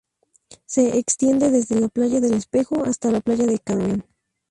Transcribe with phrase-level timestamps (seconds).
[0.65, 4.03] Se extiende desde la playa del Espejo hasta la playa de Carrión.